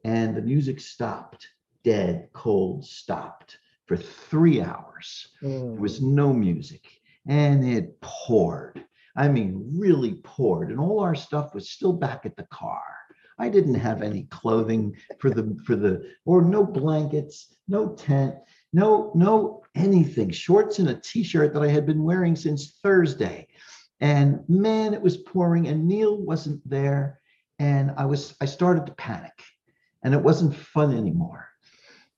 [0.04, 1.48] and the music stopped
[1.84, 5.78] dead cold stopped for three hours there mm.
[5.78, 6.86] was no music
[7.28, 8.84] and it poured
[9.18, 12.84] i mean really poured and all our stuff was still back at the car.
[13.40, 18.36] I didn't have any clothing for the for the or no blankets no tent
[18.74, 20.32] no no anything.
[20.32, 23.48] Shorts and a t-shirt that i had been wearing since thursday.
[24.00, 27.20] And man it was pouring and neil wasn't there
[27.60, 29.38] and i was i started to panic
[30.04, 31.48] and it wasn't fun anymore.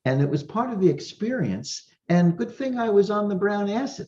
[0.06, 3.70] And it was part of the experience and good thing i was on the brown
[3.70, 4.08] acid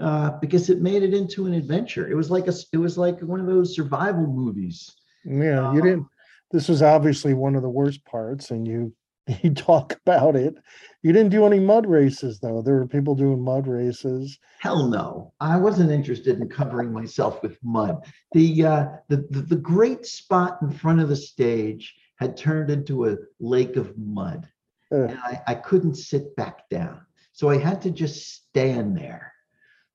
[0.00, 3.20] uh, because it made it into an adventure it was like a it was like
[3.20, 6.06] one of those survival movies Yeah, you Uh, didn't,
[6.50, 8.92] this was obviously one of the worst parts and you,
[9.42, 10.54] you talk about it.
[11.02, 12.60] You didn't do any mud races though.
[12.62, 14.38] There were people doing mud races.
[14.60, 19.56] hell no i wasn't interested in covering myself with mud the uh the, the, the
[19.56, 24.48] great spot in front of the stage had turned into a lake of mud
[24.92, 25.10] Ugh.
[25.10, 27.00] and I, I couldn't sit back down.
[27.32, 29.31] So I had to just stand there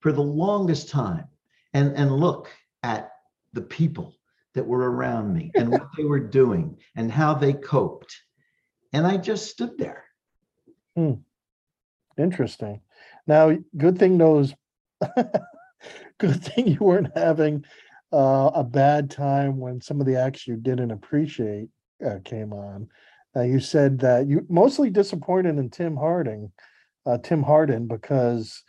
[0.08, 1.26] for the longest time
[1.74, 2.50] and, and look
[2.82, 3.12] at
[3.52, 4.16] the people
[4.54, 8.16] that were around me and what they were doing and how they coped.
[8.94, 10.06] And I just stood there.
[12.18, 12.80] Interesting.
[13.28, 14.56] Now, good thing those,
[16.20, 17.66] good thing you weren't having
[18.14, 21.68] uh, a bad time when some of the acts you didn't appreciate
[22.06, 22.88] uh, came on.
[23.36, 26.54] Uh, you said that you mostly disappointed in Tim Harding,
[27.06, 28.64] uh, Tim Hardin, because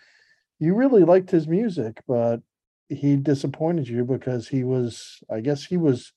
[0.58, 2.40] you really liked his music, but
[2.88, 6.12] he disappointed you because he was, I guess, he was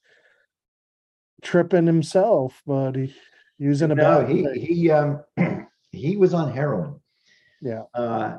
[1.42, 3.14] tripping himself, but he,
[3.58, 5.24] he was in a No, bad he, he, um,
[5.92, 7.00] he was on heroin.
[7.62, 7.84] Yeah.
[7.94, 8.38] Uh,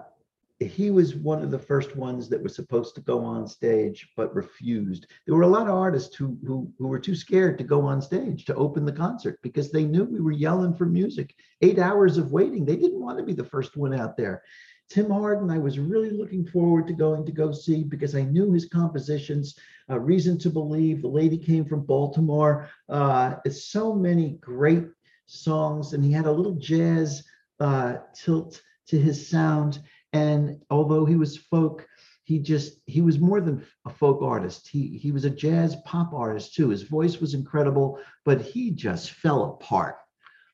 [0.64, 4.34] he was one of the first ones that was supposed to go on stage but
[4.34, 5.06] refused.
[5.26, 8.00] There were a lot of artists who who who were too scared to go on
[8.00, 11.34] stage to open the concert because they knew we were yelling for music.
[11.62, 12.64] Eight hours of waiting.
[12.64, 14.42] They didn't want to be the first one out there.
[14.92, 18.52] Tim Hardin, I was really looking forward to going to go see because I knew
[18.52, 19.58] his compositions.
[19.88, 22.68] Uh, Reason to Believe, The Lady Came from Baltimore.
[22.90, 24.84] Uh, it's so many great
[25.24, 27.24] songs, and he had a little jazz
[27.58, 29.80] uh, tilt to his sound.
[30.12, 31.88] And although he was folk,
[32.24, 34.68] he just he was more than a folk artist.
[34.68, 36.68] He he was a jazz pop artist too.
[36.68, 39.96] His voice was incredible, but he just fell apart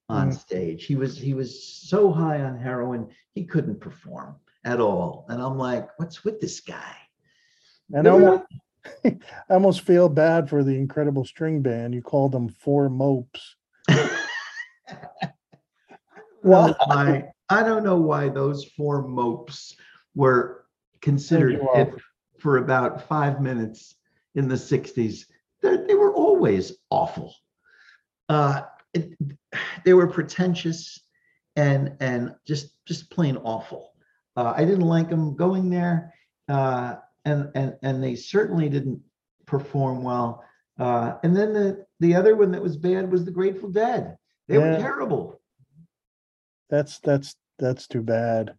[0.09, 0.39] on Mm.
[0.39, 0.87] stage.
[0.87, 5.27] He was he was so high on heroin, he couldn't perform at all.
[5.29, 6.97] And I'm like, what's with this guy?
[7.93, 8.45] And I almost,
[9.05, 9.19] I
[9.51, 11.95] almost feel bad for the incredible string band.
[11.95, 13.57] You called them four mopes.
[16.41, 19.77] Well, why I don't know why those four mopes
[20.15, 20.65] were
[21.01, 21.61] considered
[22.39, 23.97] for about five minutes
[24.35, 25.25] in the 60s.
[25.61, 27.35] They, they were always awful.
[28.29, 28.63] Uh,
[28.99, 29.39] it,
[29.85, 31.01] they were pretentious
[31.57, 33.93] and and just just plain awful.
[34.37, 36.15] Uh, I didn't like them going there,
[36.49, 39.01] uh, and and and they certainly didn't
[39.47, 40.45] perform well.
[40.79, 44.17] Uh, and then the the other one that was bad was the Grateful Dead.
[44.47, 45.41] They were terrible.
[46.71, 48.55] That's that's that's too bad.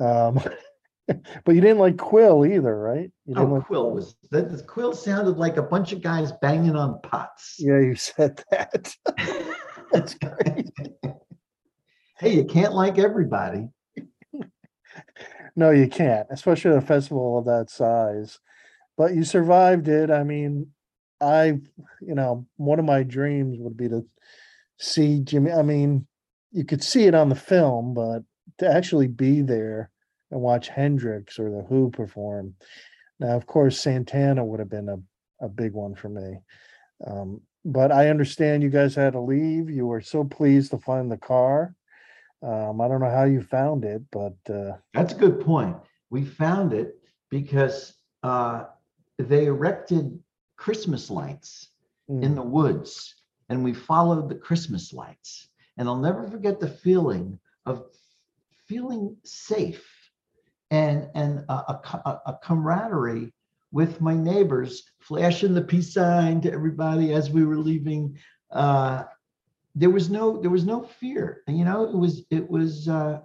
[0.00, 0.40] Um,
[1.06, 3.12] but you didn't like Quill either, right?
[3.26, 6.32] You didn't Oh, like Quill was that the Quill sounded like a bunch of guys
[6.40, 7.56] banging on pots.
[7.58, 8.94] Yeah, you said that.
[9.94, 10.70] That's great.
[12.18, 13.68] Hey, you can't like everybody.
[15.56, 18.40] No, you can't, especially at a festival of that size.
[18.96, 20.10] But you survived it.
[20.10, 20.66] I mean,
[21.20, 21.60] I,
[22.00, 24.04] you know, one of my dreams would be to
[24.80, 25.56] see Jimi.
[25.56, 26.08] I mean,
[26.50, 28.24] you could see it on the film, but
[28.58, 29.90] to actually be there
[30.32, 32.54] and watch Hendrix or the Who perform.
[33.20, 36.38] Now, of course, Santana would have been a, a big one for me.
[37.06, 39.70] Um, but I understand you guys had to leave.
[39.70, 41.74] You were so pleased to find the car.
[42.42, 45.76] Um, I don't know how you found it, but uh, That's a good point.
[46.10, 46.98] We found it
[47.30, 48.64] because uh,
[49.18, 50.18] they erected
[50.56, 51.68] Christmas lights
[52.20, 53.14] in mm, the woods,
[53.48, 55.48] and we followed the Christmas lights.
[55.78, 57.86] And I'll never forget the feeling of
[58.66, 59.84] feeling safe
[60.70, 63.32] and and a, a- a camaraderie
[63.72, 68.18] with my neighbors, flashing the peace sign to everybody as we were leaving.
[68.50, 69.04] Uh,
[69.74, 73.20] there was no there was no fear, you know it was it was uh,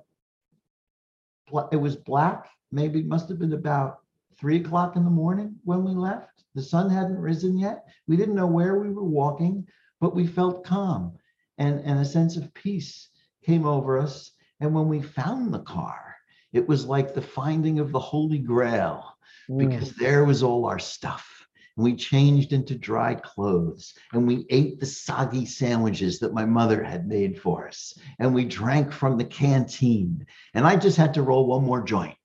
[1.71, 2.47] it was black.
[2.71, 3.99] Maybe it must have been about
[4.39, 6.43] three o'clock in the morning when we left.
[6.55, 7.85] The sun hadn't risen yet.
[8.07, 9.67] We didn't know where we were walking,
[9.99, 11.13] but we felt calm
[11.57, 13.09] and, and a sense of peace
[13.43, 14.31] came over us.
[14.59, 16.15] And when we found the car,
[16.53, 19.05] it was like the finding of the Holy Grail
[19.49, 21.38] mm, because there was all our stuff.
[21.75, 26.84] And we changed into dry clothes and we ate the soggy sandwiches that my mother
[26.84, 27.97] had made for us.
[28.19, 30.25] And we drank from the canteen.
[30.53, 32.15] And I just had to roll one more joint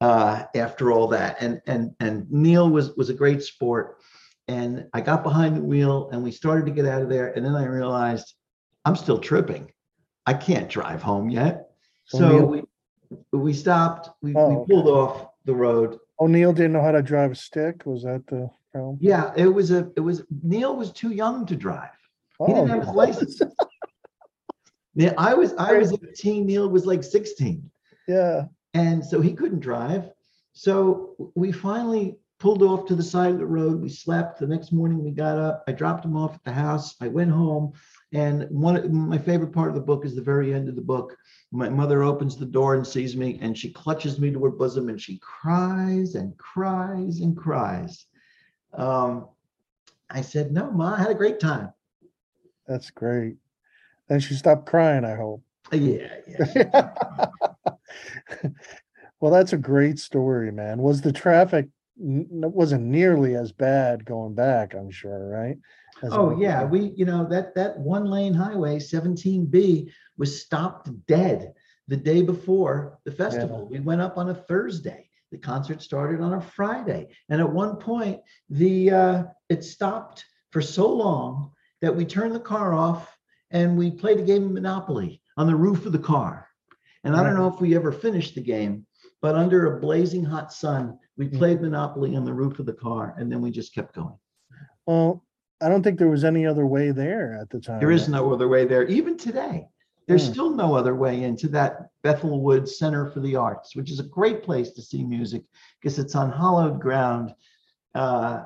[0.00, 1.38] uh, after all that.
[1.40, 3.98] And and and Neil was was a great sport.
[4.48, 7.28] And I got behind the wheel and we started to get out of there.
[7.32, 8.34] And then I realized
[8.84, 9.70] I'm still tripping.
[10.26, 11.70] I can't drive home yet.
[12.04, 12.62] So So we
[13.32, 14.10] we stopped.
[14.22, 14.72] We, Oh, we okay.
[14.72, 15.98] pulled off the road.
[16.20, 17.86] O'Neill didn't know how to drive a stick.
[17.86, 18.50] Was that the
[19.00, 21.90] Yeah, it was a it was Neil was too young to drive.
[22.46, 23.40] He Oh, didn't have his license.
[24.94, 27.70] Yeah, I was I was 18, Neil was like 16.
[28.08, 28.46] Yeah.
[28.74, 30.10] And so he couldn't drive.
[30.52, 33.80] So we finally pulled off to the side of the road.
[33.80, 34.40] We slept.
[34.40, 35.62] The next morning we got up.
[35.68, 36.96] I dropped him off at the house.
[37.00, 37.72] I went home.
[38.12, 40.82] And one of my favorite part of the book is the very end of the
[40.82, 41.16] book.
[41.52, 44.88] My mother opens the door and sees me, and she clutches me to her bosom
[44.88, 48.06] and she cries and cries and cries.
[48.72, 49.28] Um,
[50.08, 51.72] I said, No, Ma, I had a great time.
[52.66, 53.36] That's great.
[54.08, 55.42] Then she stopped crying, I hope.
[55.72, 56.90] Yeah, yeah.
[59.20, 60.78] well, that's a great story, man.
[60.78, 61.68] Was the traffic
[62.00, 65.58] n- wasn't nearly as bad going back, I'm sure, right?
[66.02, 70.90] As Oh, yeah, we, you know, that, that one lane highway, seventeen B was stopped
[71.06, 71.54] dead
[71.88, 73.68] the day before the festival.
[73.68, 75.09] We went up on a Thursday.
[75.30, 77.08] The concert started on a Friday.
[77.28, 82.40] And at one point, the, uh, it stopped for so long that we turned the
[82.40, 83.16] car off
[83.52, 86.48] and we played a game of Monopoly on the roof of the car.
[87.04, 88.86] And I don't know if we ever finished the game,
[89.22, 91.38] but under a blazing hot sun, we Mm.
[91.38, 94.18] played Monopoly on the roof of the car and then we just kept going.
[94.86, 95.24] Well,
[95.62, 97.80] I don't think there was any other way there at the time.
[97.80, 98.84] There is no other way there.
[98.86, 99.68] Even today,
[100.10, 100.32] there's Hmm.
[100.32, 104.04] still no other way into that Bethel Woods Center for the Arts, which is a
[104.04, 105.44] great place to see music
[105.80, 107.32] because it's on hollowed ground.
[107.94, 108.44] Uh,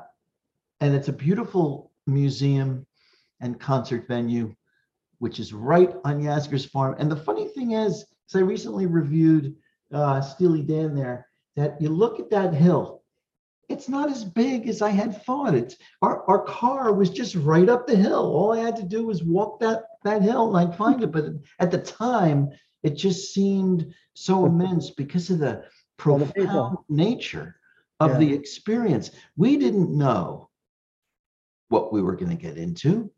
[0.80, 2.86] and it's a beautiful museum
[3.40, 4.54] and concert venue,
[5.20, 6.96] which is right on Yasgur's farm.
[6.98, 9.56] And the funny thing is, because I recently reviewed
[9.90, 13.03] uh, Steely Dan there, that you look at that hill,
[13.68, 15.54] it's not as big as I had thought.
[15.54, 18.24] It's our, our car was just right up the hill.
[18.34, 21.12] All I had to do was walk that that hill and I'd find it.
[21.12, 21.26] But
[21.60, 22.50] at the time,
[22.82, 25.64] it just seemed so immense because of the
[25.96, 27.56] profound nature
[28.00, 28.18] of Yeah.
[28.18, 29.10] the experience.
[29.36, 30.50] We didn't know
[31.68, 33.10] what we were going to get into.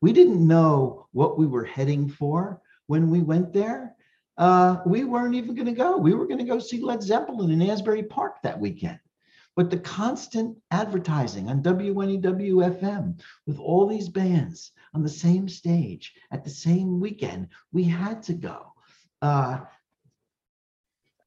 [0.00, 3.94] We didn't know what we were heading for when we went there.
[4.36, 5.96] Uh, we weren't even going to go.
[5.96, 8.98] We were going to go see Led Zeppelin in Asbury Park that weekend.
[9.56, 16.12] But the constant advertising on WNEW FM with all these bands on the same stage
[16.32, 18.72] at the same weekend, we had to go.
[19.22, 19.60] Uh,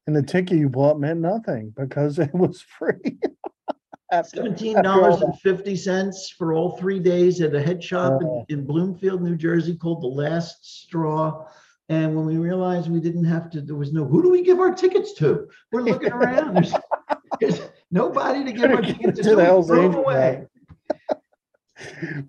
[0.05, 3.17] And the ticket you bought meant nothing because it was free.
[4.11, 8.45] After- Seventeen dollars and fifty cents for all three days at a head shop Oh.
[8.49, 11.45] in, in Bloomfield, New Jersey called The Last Straw.
[11.89, 14.59] And when we realized we didn't have to, there was no, who do we give
[14.59, 15.47] our tickets to?
[15.73, 16.55] We're looking around.
[17.39, 19.37] There's, there's nobody to give our Could've to.
[19.37, 20.47] Hells away.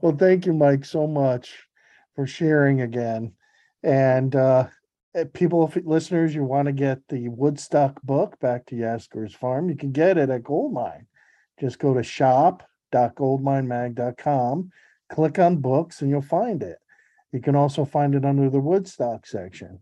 [0.00, 1.54] Well, thank you, Mike, so much
[2.14, 3.32] for sharing again.
[3.82, 4.66] And uh,
[5.14, 9.70] eh, people, if listeners, you want to get the Woodstock book back to Yasgur's farm,
[9.70, 11.06] you can get it at Goldmine.
[11.61, 14.72] Just go to shop.goldminemag.com,
[15.09, 16.78] click on books, and you'll find it.
[17.32, 19.80] You can also find it under the Woodstock section.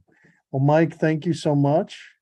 [0.51, 2.16] Well, Mike, thank you so much.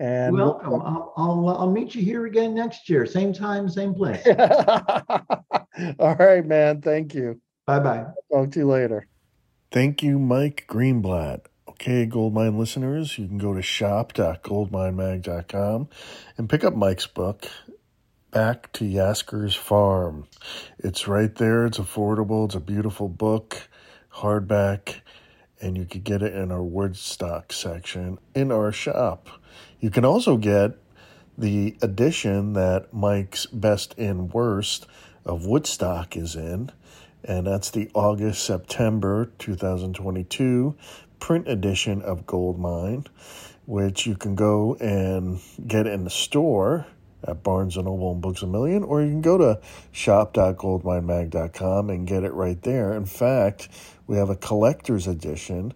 [0.00, 0.82] And we'll- Welcome.
[0.82, 4.26] I'll, I'll, I'll meet you here again next year, same time, same place.
[5.98, 6.80] All right, man.
[6.82, 7.40] Thank you.
[7.66, 8.04] Bye-bye.
[8.32, 9.06] Talk to you later.
[9.70, 11.46] Thank you, Mike Greenblatt.
[11.68, 15.88] Okay, Goldmine listeners, you can go to shop.goldminemag.com
[16.38, 17.46] and pick up Mike's book,
[18.30, 20.26] Back to Yasgur's Farm.
[20.78, 21.66] It's right there.
[21.66, 22.44] It's affordable.
[22.46, 23.68] It's a beautiful book,
[24.16, 25.00] hardback,
[25.60, 29.28] and you could get it in our Woodstock section in our shop.
[29.84, 30.78] You can also get
[31.36, 34.86] the edition that Mike's Best and Worst
[35.26, 36.70] of Woodstock is in,
[37.22, 40.74] and that's the August September 2022
[41.20, 43.04] print edition of Goldmine,
[43.66, 46.86] which you can go and get in the store
[47.28, 49.60] at Barnes and Noble and Books a Million, or you can go to
[49.92, 52.94] shop.goldminemag.com and get it right there.
[52.94, 53.68] In fact,
[54.06, 55.74] we have a collector's edition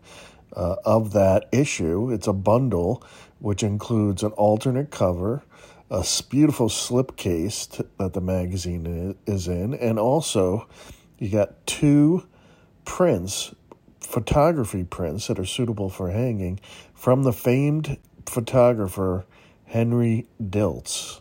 [0.58, 2.10] uh, of that issue.
[2.10, 3.02] It's a bundle
[3.38, 5.44] which includes an alternate cover,
[5.90, 10.68] a beautiful slipcase t- that the magazine is in, and also
[11.18, 12.26] you got two
[12.84, 13.54] prints,
[14.00, 16.58] photography prints that are suitable for hanging
[16.92, 17.96] from the famed
[18.26, 19.24] photographer
[19.66, 21.20] Henry Diltz.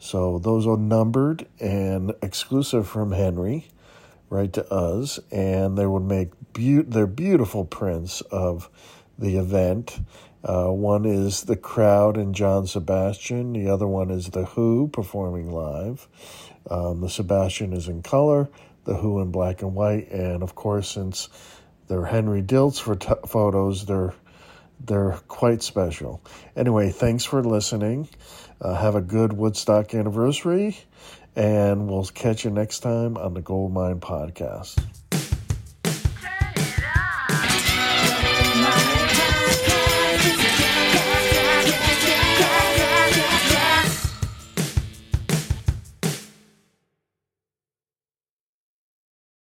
[0.00, 3.68] So those are numbered and exclusive from Henry,
[4.28, 8.70] right to us, and they would make beau- they're beautiful prints of
[9.18, 9.98] the event.
[10.42, 13.52] Uh, one is the crowd and John Sebastian.
[13.52, 16.06] The other one is the Who performing live.
[16.70, 18.48] Um, the Sebastian is in color,
[18.84, 21.28] the Who in black and white, and of course, since
[21.88, 24.14] they're Henry Diltz photo- photos, they're
[24.86, 26.22] they're quite special.
[26.56, 28.08] Anyway, thanks for listening.
[28.60, 30.76] Uh, have a good Woodstock anniversary,
[31.36, 35.03] and we'll catch you next time on the Goldmine Podcast.